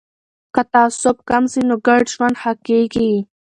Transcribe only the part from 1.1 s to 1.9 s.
کم سي نو